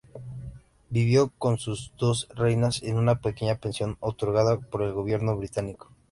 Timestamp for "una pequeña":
2.97-3.59